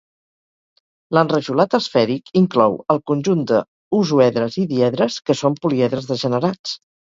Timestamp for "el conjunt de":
2.95-3.61